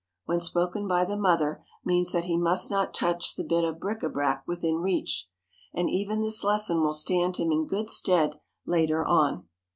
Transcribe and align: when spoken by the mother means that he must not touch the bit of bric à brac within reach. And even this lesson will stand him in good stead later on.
when 0.25 0.39
spoken 0.41 0.87
by 0.87 1.05
the 1.05 1.15
mother 1.15 1.63
means 1.85 2.11
that 2.11 2.23
he 2.25 2.35
must 2.35 2.71
not 2.71 2.91
touch 2.91 3.35
the 3.35 3.43
bit 3.43 3.63
of 3.63 3.79
bric 3.79 3.99
à 3.99 4.11
brac 4.11 4.43
within 4.47 4.77
reach. 4.77 5.27
And 5.75 5.91
even 5.91 6.21
this 6.21 6.43
lesson 6.43 6.81
will 6.81 6.93
stand 6.93 7.37
him 7.37 7.51
in 7.51 7.67
good 7.67 7.87
stead 7.91 8.39
later 8.65 9.05
on. 9.05 9.47